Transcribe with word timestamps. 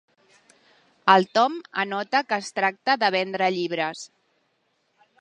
El 1.15 1.27
Tom 1.39 1.59
anota 1.85 2.23
que 2.31 2.41
es 2.45 2.51
tracta 2.61 2.99
de 3.05 3.13
vendre 3.19 3.55
llibres. 3.59 4.07